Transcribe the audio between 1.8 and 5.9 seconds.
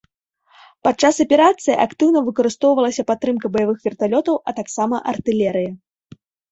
актыўна выкарыстоўвалася падтрымка баявых верталётаў, а таксама артылерыя.